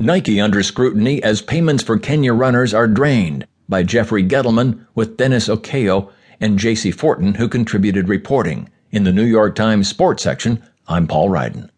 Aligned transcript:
Nike 0.00 0.40
under 0.40 0.62
scrutiny 0.62 1.20
as 1.24 1.42
payments 1.42 1.82
for 1.82 1.98
Kenya 1.98 2.32
runners 2.32 2.72
are 2.72 2.86
drained 2.86 3.48
by 3.68 3.82
Jeffrey 3.82 4.22
Gettleman 4.22 4.86
with 4.94 5.16
Dennis 5.16 5.48
Okeo 5.48 6.12
and 6.40 6.56
J.C. 6.56 6.92
Fortin, 6.92 7.34
who 7.34 7.48
contributed 7.48 8.08
reporting. 8.08 8.70
In 8.92 9.02
the 9.02 9.12
New 9.12 9.24
York 9.24 9.56
Times 9.56 9.88
sports 9.88 10.22
section, 10.22 10.62
I'm 10.86 11.08
Paul 11.08 11.30
Ryden. 11.30 11.68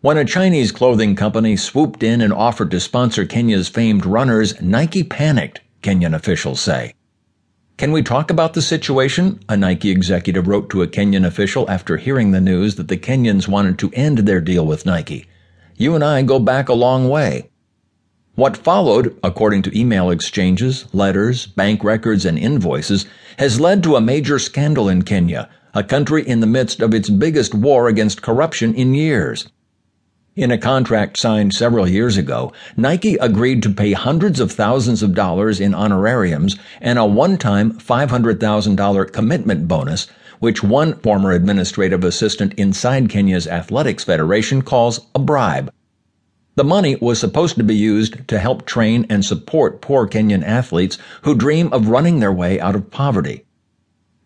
When 0.00 0.18
a 0.18 0.24
Chinese 0.24 0.72
clothing 0.72 1.14
company 1.14 1.56
swooped 1.56 2.02
in 2.02 2.20
and 2.20 2.32
offered 2.32 2.72
to 2.72 2.80
sponsor 2.80 3.24
Kenya's 3.24 3.68
famed 3.68 4.04
runners, 4.04 4.60
Nike 4.60 5.04
panicked, 5.04 5.60
Kenyan 5.82 6.16
officials 6.16 6.60
say. 6.60 6.94
Can 7.76 7.92
we 7.92 8.02
talk 8.02 8.28
about 8.28 8.54
the 8.54 8.60
situation? 8.60 9.38
A 9.48 9.56
Nike 9.56 9.90
executive 9.90 10.48
wrote 10.48 10.68
to 10.70 10.82
a 10.82 10.88
Kenyan 10.88 11.24
official 11.24 11.70
after 11.70 11.96
hearing 11.96 12.32
the 12.32 12.40
news 12.40 12.74
that 12.74 12.88
the 12.88 12.96
Kenyans 12.96 13.46
wanted 13.46 13.78
to 13.78 13.92
end 13.92 14.18
their 14.18 14.40
deal 14.40 14.66
with 14.66 14.84
Nike. 14.84 15.26
You 15.76 15.96
and 15.96 16.04
I 16.04 16.22
go 16.22 16.38
back 16.38 16.68
a 16.68 16.74
long 16.74 17.08
way. 17.08 17.50
What 18.36 18.56
followed, 18.56 19.18
according 19.24 19.62
to 19.62 19.78
email 19.78 20.10
exchanges, 20.10 20.86
letters, 20.92 21.46
bank 21.46 21.82
records, 21.82 22.24
and 22.24 22.38
invoices, 22.38 23.06
has 23.38 23.60
led 23.60 23.82
to 23.82 23.96
a 23.96 24.00
major 24.00 24.38
scandal 24.38 24.88
in 24.88 25.02
Kenya, 25.02 25.48
a 25.74 25.82
country 25.82 26.26
in 26.26 26.38
the 26.38 26.46
midst 26.46 26.80
of 26.80 26.94
its 26.94 27.10
biggest 27.10 27.54
war 27.54 27.88
against 27.88 28.22
corruption 28.22 28.72
in 28.74 28.94
years. 28.94 29.48
In 30.36 30.52
a 30.52 30.58
contract 30.58 31.16
signed 31.16 31.54
several 31.54 31.88
years 31.88 32.16
ago, 32.16 32.52
Nike 32.76 33.14
agreed 33.16 33.62
to 33.64 33.70
pay 33.70 33.92
hundreds 33.92 34.38
of 34.38 34.52
thousands 34.52 35.02
of 35.02 35.14
dollars 35.14 35.60
in 35.60 35.74
honorariums 35.74 36.56
and 36.80 36.98
a 37.00 37.04
one-time 37.04 37.72
$500,000 37.72 39.12
commitment 39.12 39.66
bonus, 39.66 40.06
which 40.44 40.62
one 40.62 40.94
former 41.00 41.32
administrative 41.32 42.04
assistant 42.04 42.52
inside 42.58 43.08
Kenya's 43.08 43.46
Athletics 43.46 44.04
Federation 44.04 44.60
calls 44.60 45.00
a 45.14 45.18
bribe. 45.18 45.72
The 46.56 46.64
money 46.64 46.96
was 46.96 47.18
supposed 47.18 47.56
to 47.56 47.64
be 47.64 47.74
used 47.74 48.28
to 48.28 48.38
help 48.38 48.66
train 48.66 49.06
and 49.08 49.24
support 49.24 49.80
poor 49.80 50.06
Kenyan 50.06 50.44
athletes 50.44 50.98
who 51.22 51.34
dream 51.34 51.72
of 51.72 51.88
running 51.88 52.20
their 52.20 52.30
way 52.30 52.60
out 52.60 52.74
of 52.76 52.90
poverty. 52.90 53.46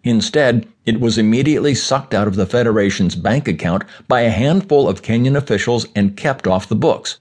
Instead, 0.02 0.66
it 0.84 0.98
was 0.98 1.18
immediately 1.18 1.72
sucked 1.72 2.12
out 2.12 2.26
of 2.26 2.34
the 2.34 2.46
Federation's 2.46 3.14
bank 3.14 3.46
account 3.46 3.84
by 4.08 4.22
a 4.22 4.30
handful 4.30 4.88
of 4.88 5.02
Kenyan 5.02 5.36
officials 5.36 5.86
and 5.94 6.16
kept 6.16 6.48
off 6.48 6.68
the 6.68 6.74
books. 6.74 7.20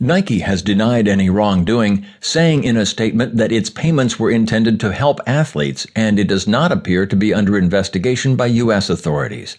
Nike 0.00 0.40
has 0.40 0.60
denied 0.60 1.06
any 1.06 1.30
wrongdoing, 1.30 2.04
saying 2.20 2.64
in 2.64 2.76
a 2.76 2.84
statement 2.84 3.36
that 3.36 3.52
its 3.52 3.70
payments 3.70 4.18
were 4.18 4.30
intended 4.30 4.80
to 4.80 4.92
help 4.92 5.20
athletes 5.24 5.86
and 5.94 6.18
it 6.18 6.26
does 6.26 6.48
not 6.48 6.72
appear 6.72 7.06
to 7.06 7.14
be 7.14 7.32
under 7.32 7.56
investigation 7.56 8.34
by 8.34 8.46
U.S. 8.46 8.90
authorities. 8.90 9.58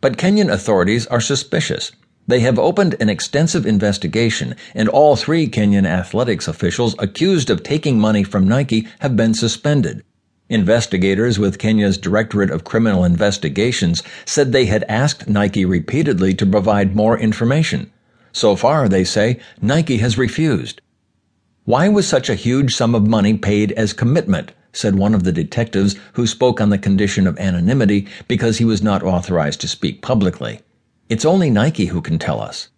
But 0.00 0.16
Kenyan 0.16 0.52
authorities 0.52 1.06
are 1.08 1.20
suspicious. 1.20 1.90
They 2.28 2.40
have 2.40 2.60
opened 2.60 2.94
an 3.00 3.08
extensive 3.08 3.66
investigation, 3.66 4.54
and 4.72 4.88
all 4.88 5.16
three 5.16 5.48
Kenyan 5.48 5.84
athletics 5.84 6.46
officials 6.46 6.94
accused 7.00 7.50
of 7.50 7.64
taking 7.64 7.98
money 7.98 8.22
from 8.22 8.46
Nike 8.46 8.86
have 9.00 9.16
been 9.16 9.34
suspended. 9.34 10.04
Investigators 10.48 11.40
with 11.40 11.58
Kenya's 11.58 11.98
Directorate 11.98 12.50
of 12.50 12.62
Criminal 12.62 13.04
Investigations 13.04 14.04
said 14.24 14.52
they 14.52 14.66
had 14.66 14.84
asked 14.88 15.28
Nike 15.28 15.64
repeatedly 15.64 16.34
to 16.34 16.46
provide 16.46 16.94
more 16.94 17.18
information. 17.18 17.90
So 18.32 18.56
far, 18.56 18.88
they 18.88 19.04
say, 19.04 19.40
Nike 19.60 19.98
has 19.98 20.18
refused. 20.18 20.80
Why 21.64 21.88
was 21.88 22.06
such 22.06 22.28
a 22.28 22.34
huge 22.34 22.74
sum 22.74 22.94
of 22.94 23.06
money 23.06 23.36
paid 23.36 23.72
as 23.72 23.92
commitment? 23.92 24.52
said 24.72 24.94
one 24.94 25.14
of 25.14 25.24
the 25.24 25.32
detectives 25.32 25.96
who 26.12 26.26
spoke 26.26 26.60
on 26.60 26.70
the 26.70 26.78
condition 26.78 27.26
of 27.26 27.38
anonymity 27.38 28.06
because 28.28 28.58
he 28.58 28.64
was 28.64 28.82
not 28.82 29.02
authorized 29.02 29.60
to 29.60 29.68
speak 29.68 30.00
publicly. 30.00 30.60
It's 31.08 31.24
only 31.24 31.50
Nike 31.50 31.86
who 31.86 32.00
can 32.00 32.18
tell 32.18 32.40
us. 32.40 32.68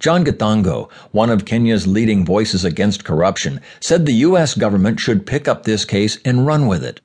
John 0.00 0.24
Githongo, 0.24 0.90
one 1.12 1.30
of 1.30 1.44
Kenya's 1.44 1.86
leading 1.86 2.24
voices 2.24 2.64
against 2.64 3.04
corruption, 3.04 3.60
said 3.80 4.04
the 4.04 4.26
U.S. 4.26 4.54
government 4.54 4.98
should 4.98 5.26
pick 5.26 5.46
up 5.46 5.62
this 5.62 5.84
case 5.84 6.18
and 6.24 6.46
run 6.46 6.66
with 6.66 6.84
it. 6.84 7.00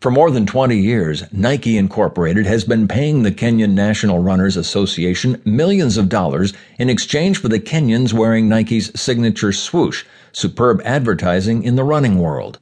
For 0.00 0.10
more 0.10 0.30
than 0.30 0.46
20 0.46 0.78
years, 0.78 1.24
Nike 1.30 1.76
Incorporated 1.76 2.46
has 2.46 2.64
been 2.64 2.88
paying 2.88 3.22
the 3.22 3.30
Kenyan 3.30 3.74
National 3.74 4.18
Runners 4.18 4.56
Association 4.56 5.42
millions 5.44 5.98
of 5.98 6.08
dollars 6.08 6.54
in 6.78 6.88
exchange 6.88 7.36
for 7.36 7.48
the 7.48 7.60
Kenyans 7.60 8.14
wearing 8.14 8.48
Nike's 8.48 8.90
signature 8.98 9.52
swoosh, 9.52 10.06
superb 10.32 10.80
advertising 10.86 11.64
in 11.64 11.76
the 11.76 11.84
running 11.84 12.18
world. 12.18 12.58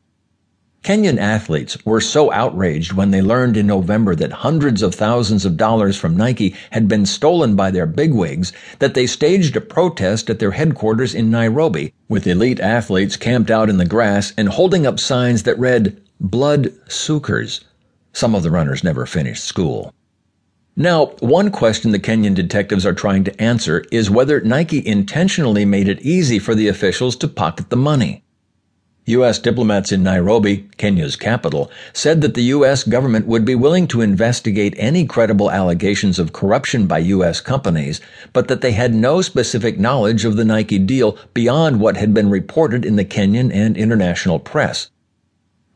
Kenyan 0.83 1.17
athletes 1.17 1.79
were 1.85 2.01
so 2.01 2.33
outraged 2.33 2.95
when 2.95 3.13
they 3.13 3.23
learned 3.23 3.57
in 3.57 3.69
November 3.69 4.17
that 4.17 4.43
hundreds 4.43 4.83
of 4.83 4.97
thousands 4.97 5.45
of 5.45 5.57
dollars 5.57 5.97
from 5.97 6.17
Nike 6.17 6.57
had 6.71 6.89
been 6.89 7.07
stolen 7.07 7.55
by 7.55 7.71
their 7.71 7.87
bigwigs 7.87 8.53
that 8.81 8.95
they 8.95 9.07
staged 9.07 9.57
a 9.57 9.61
protest 9.61 10.29
at 10.29 10.41
their 10.41 10.51
headquarters 10.51 11.15
in 11.15 11.31
Nairobi, 11.31 11.95
with 12.09 12.27
elite 12.27 12.59
athletes 12.59 13.17
camped 13.17 13.49
out 13.49 13.71
in 13.71 13.77
the 13.77 13.85
grass 13.85 14.33
and 14.37 14.49
holding 14.49 14.85
up 14.85 14.99
signs 14.99 15.45
that 15.45 15.57
read, 15.57 16.01
Blood 16.21 16.73
Suckers. 16.91 17.61
Some 18.13 18.35
of 18.35 18.43
the 18.43 18.51
runners 18.51 18.83
never 18.83 19.07
finished 19.07 19.45
school. 19.45 19.95
Now, 20.75 21.13
one 21.21 21.53
question 21.53 21.93
the 21.93 22.01
Kenyan 22.01 22.35
detectives 22.35 22.85
are 22.85 22.93
trying 22.93 23.23
to 23.25 23.41
answer 23.41 23.85
is 23.93 24.11
whether 24.11 24.41
Nike 24.41 24.85
intentionally 24.85 25.65
made 25.65 25.89
it 25.89 26.03
easy 26.03 26.41
for 26.41 26.57
the 26.57 26.67
officials 26.67 27.15
to 27.17 27.29
pocket 27.29 27.71
the 27.71 27.77
money. 27.77 28.25
U.S. 29.07 29.39
diplomats 29.39 29.93
in 29.93 30.03
Nairobi, 30.03 30.69
Kenya's 30.77 31.15
capital, 31.15 31.71
said 31.93 32.21
that 32.21 32.35
the 32.35 32.51
U.S. 32.55 32.83
government 32.83 33.27
would 33.27 33.45
be 33.45 33.55
willing 33.55 33.87
to 33.87 34.01
investigate 34.01 34.75
any 34.77 35.07
credible 35.07 35.53
allegations 35.53 36.19
of 36.19 36.33
corruption 36.33 36.89
by 36.89 36.99
U.S. 36.99 37.41
companies, 37.41 38.01
but 38.33 38.49
that 38.49 38.61
they 38.61 38.73
had 38.73 38.93
no 38.93 39.23
specific 39.23 39.79
knowledge 39.79 40.25
of 40.25 40.35
the 40.35 40.45
Nike 40.45 40.81
deal 40.81 41.17
beyond 41.33 41.81
what 41.81 41.97
had 41.97 42.13
been 42.13 42.29
reported 42.29 42.85
in 42.85 42.97
the 42.97 43.05
Kenyan 43.05 43.55
and 43.55 43.77
international 43.77 44.41
press. 44.41 44.91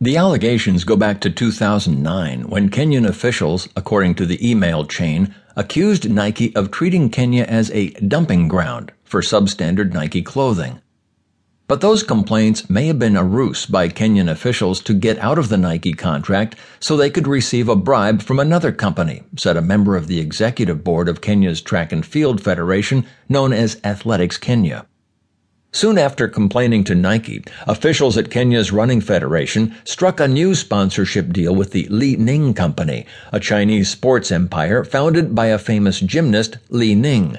The 0.02 0.16
allegations 0.16 0.82
go 0.82 0.96
back 0.96 1.20
to 1.20 1.30
2009 1.30 2.48
when 2.48 2.70
Kenyan 2.70 3.06
officials, 3.06 3.68
according 3.76 4.16
to 4.16 4.26
the 4.26 4.50
email 4.50 4.84
chain, 4.84 5.32
accused 5.54 6.10
Nike 6.10 6.52
of 6.56 6.72
treating 6.72 7.08
Kenya 7.08 7.44
as 7.44 7.70
a 7.70 7.90
dumping 7.90 8.48
ground 8.48 8.90
for 9.04 9.20
substandard 9.20 9.92
Nike 9.92 10.20
clothing. 10.20 10.80
But 11.68 11.82
those 11.82 12.02
complaints 12.02 12.68
may 12.68 12.88
have 12.88 12.98
been 12.98 13.16
a 13.16 13.22
ruse 13.22 13.64
by 13.64 13.90
Kenyan 13.90 14.28
officials 14.28 14.80
to 14.80 14.92
get 14.92 15.20
out 15.20 15.38
of 15.38 15.50
the 15.50 15.56
Nike 15.56 15.92
contract 15.92 16.56
so 16.80 16.96
they 16.96 17.08
could 17.08 17.28
receive 17.28 17.68
a 17.68 17.76
bribe 17.76 18.22
from 18.22 18.40
another 18.40 18.72
company, 18.72 19.22
said 19.36 19.56
a 19.56 19.62
member 19.62 19.94
of 19.94 20.08
the 20.08 20.18
executive 20.18 20.82
board 20.82 21.08
of 21.08 21.20
Kenya's 21.20 21.62
Track 21.62 21.92
and 21.92 22.04
Field 22.04 22.40
Federation, 22.40 23.06
known 23.28 23.52
as 23.52 23.80
Athletics 23.84 24.36
Kenya. 24.36 24.84
Soon 25.74 25.96
after 25.96 26.28
complaining 26.28 26.84
to 26.84 26.94
Nike, 26.94 27.42
officials 27.66 28.18
at 28.18 28.30
Kenya's 28.30 28.72
Running 28.72 29.00
Federation 29.00 29.74
struck 29.84 30.20
a 30.20 30.28
new 30.28 30.54
sponsorship 30.54 31.32
deal 31.32 31.54
with 31.54 31.72
the 31.72 31.86
Li 31.88 32.14
Ning 32.16 32.52
Company, 32.52 33.06
a 33.32 33.40
Chinese 33.40 33.88
sports 33.88 34.30
empire 34.30 34.84
founded 34.84 35.34
by 35.34 35.46
a 35.46 35.56
famous 35.56 36.00
gymnast, 36.00 36.58
Li 36.68 36.94
Ning. 36.94 37.38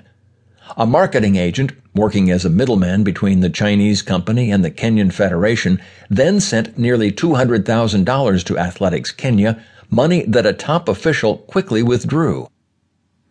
A 0.76 0.88
marketing 0.88 1.36
agent, 1.36 1.74
working 1.94 2.32
as 2.32 2.44
a 2.44 2.50
middleman 2.50 3.04
between 3.04 3.42
the 3.42 3.52
Chinese 3.52 4.02
company 4.02 4.50
and 4.50 4.66
the 4.66 4.72
Kenyan 4.72 5.14
Federation, 5.14 5.80
then 6.10 6.40
sent 6.40 6.76
nearly 6.76 7.12
$200,000 7.12 8.44
to 8.46 8.58
Athletics 8.58 9.12
Kenya, 9.12 9.64
money 9.92 10.26
that 10.26 10.48
a 10.48 10.54
top 10.54 10.90
official 10.90 11.38
quickly 11.38 11.84
withdrew. 11.84 12.48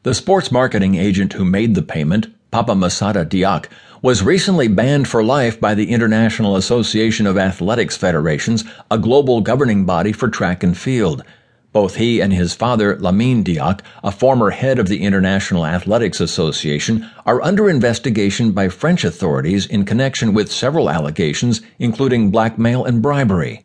The 0.05 0.15
sports 0.15 0.53
marketing 0.53 0.95
agent 0.95 1.33
who 1.33 1.45
made 1.45 1.75
the 1.75 1.83
payment, 1.83 2.29
Papa 2.53 2.75
Massata 2.75 3.27
Diack, 3.27 3.71
was 4.03 4.23
recently 4.23 4.69
banned 4.69 5.09
for 5.09 5.25
life 5.25 5.59
by 5.59 5.75
the 5.75 5.91
International 5.91 6.55
Association 6.55 7.27
of 7.27 7.39
Athletics 7.39 7.97
Federations, 7.97 8.63
a 8.91 8.99
global 8.99 9.41
governing 9.41 9.87
body 9.87 10.13
for 10.13 10.29
track 10.29 10.63
and 10.63 10.77
field. 10.77 11.25
Both 11.73 11.97
he 11.97 12.21
and 12.21 12.31
his 12.31 12.55
father, 12.55 12.97
Lamine 12.99 13.43
Diack, 13.43 13.81
a 14.05 14.13
former 14.13 14.51
head 14.51 14.79
of 14.79 14.89
the 14.89 15.03
International 15.03 15.65
Athletics 15.65 16.21
Association, 16.21 17.09
are 17.25 17.41
under 17.41 17.71
investigation 17.71 18.53
by 18.53 18.69
French 18.69 19.03
authorities 19.03 19.65
in 19.65 19.87
connection 19.87 20.35
with 20.35 20.53
several 20.53 20.91
allegations, 20.91 21.63
including 21.79 22.31
blackmail 22.31 22.85
and 22.85 23.01
bribery. 23.01 23.65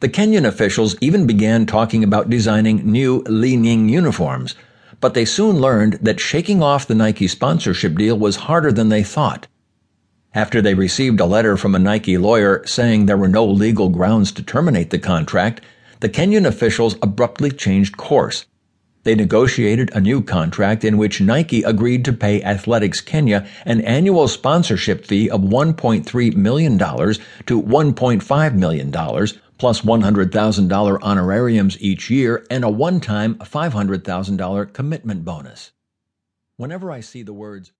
The 0.00 0.10
Kenyan 0.10 0.44
officials 0.44 0.94
even 1.00 1.26
began 1.26 1.64
talking 1.64 2.04
about 2.04 2.28
designing 2.28 2.84
new 2.84 3.22
Li 3.26 3.56
Ning 3.56 3.88
uniforms, 3.88 4.54
but 5.04 5.12
they 5.12 5.26
soon 5.26 5.60
learned 5.60 5.98
that 6.00 6.18
shaking 6.18 6.62
off 6.62 6.86
the 6.86 6.94
Nike 6.94 7.28
sponsorship 7.28 7.94
deal 7.94 8.18
was 8.18 8.36
harder 8.48 8.72
than 8.72 8.88
they 8.88 9.02
thought. 9.02 9.46
After 10.34 10.62
they 10.62 10.72
received 10.72 11.20
a 11.20 11.26
letter 11.26 11.58
from 11.58 11.74
a 11.74 11.78
Nike 11.78 12.16
lawyer 12.16 12.62
saying 12.64 13.04
there 13.04 13.18
were 13.18 13.28
no 13.28 13.44
legal 13.44 13.90
grounds 13.90 14.32
to 14.32 14.42
terminate 14.42 14.88
the 14.88 14.98
contract, 14.98 15.60
the 16.00 16.08
Kenyan 16.08 16.46
officials 16.46 16.96
abruptly 17.02 17.50
changed 17.50 17.98
course. 17.98 18.46
They 19.04 19.14
negotiated 19.14 19.90
a 19.94 20.00
new 20.00 20.22
contract 20.22 20.82
in 20.82 20.96
which 20.96 21.20
Nike 21.20 21.62
agreed 21.62 22.06
to 22.06 22.12
pay 22.12 22.42
Athletics 22.42 23.02
Kenya 23.02 23.46
an 23.66 23.82
annual 23.82 24.28
sponsorship 24.28 25.04
fee 25.04 25.28
of 25.28 25.42
$1.3 25.42 26.34
million 26.34 26.78
to 26.78 27.62
$1.5 27.62 28.54
million, 28.54 28.90
plus 29.58 29.80
$100,000 29.82 30.98
honorariums 31.02 31.80
each 31.82 32.08
year 32.08 32.46
and 32.50 32.64
a 32.64 32.70
one 32.70 32.98
time 32.98 33.34
$500,000 33.36 34.72
commitment 34.72 35.24
bonus. 35.24 35.72
Whenever 36.56 36.90
I 36.90 37.00
see 37.00 37.22
the 37.22 37.34
words 37.34 37.72